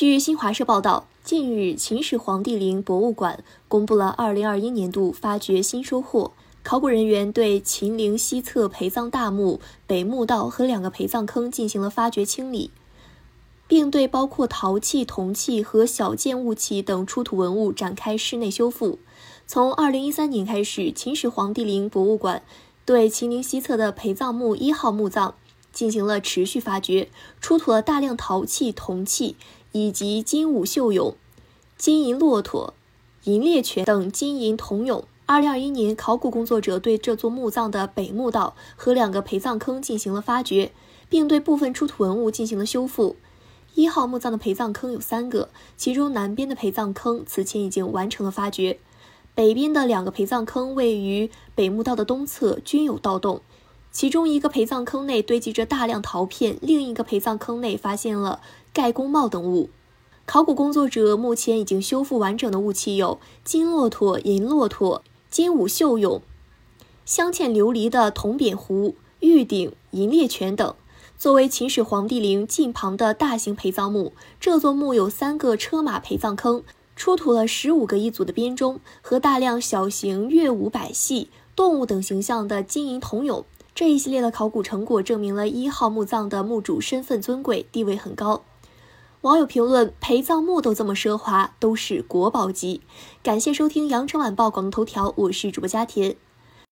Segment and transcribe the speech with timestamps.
[0.00, 6.32] 据新华社报道，近日秦始皇帝陵博物馆公布了2021年度发掘新收获。
[6.62, 12.70] 考古人员对秦陵西侧陪葬大墓、北墓道和两个陪葬坑进行了发掘清理，
[13.68, 18.98] 并对包括陶器、铜器和小件物器等出土文物展开室内修复。
[19.46, 22.42] 从2013年开始，秦始皇帝陵博物馆
[22.86, 25.34] 对秦陵西侧的陪葬墓一号墓葬
[25.70, 27.10] 进行了持续发掘，
[27.42, 29.36] 出土了大量陶器、铜器
[29.72, 31.14] 以及金武秀俑、
[31.76, 32.74] 金银骆驼、
[33.24, 35.04] 银猎犬等金银铜俑。
[35.26, 40.72] 二零二一年，考古工作者对这座墓葬的北墓道和两个陪葬坑进行了发掘，
[41.08, 43.14] 并对部分出土文物进行了修复。
[43.76, 48.80] 一号墓葬的陪葬坑有三个，其中南边的陪葬坑此前已经完成了发掘，
[49.32, 53.40] 北边的两个陪葬坑位于北墓道的东侧，均有盗洞。
[53.92, 58.40] 其中一个陪葬坑内堆积着大量陶片，另一个陪葬坑内发现了
[58.72, 59.70] 盖公帽等物。
[60.26, 65.02] 考古工作者目前已经修复完整的物器有金骆驼、银骆驼。
[65.28, 66.22] 金武秀俑、
[67.04, 70.74] 镶嵌琉璃的铜扁壶、玉鼎、银猎犬等。
[71.16, 76.64] 作为秦始皇帝陵近旁的大型陪葬墓，这座墓有三个车马陪葬坑，
[76.96, 83.44] 出土了十五个一组的编钟和大量小型乐舞百戏、动物等形象的金银铜俑。
[83.74, 88.44] 这一系列的考古成果证明了一号墓葬的墓主身份尊贵，地位很高。
[89.22, 92.80] 网友评论：陪葬墓都这么奢华，都是国宝级。
[93.22, 96.16] 感谢收听羊城晚报广东头条，我是主播佳田。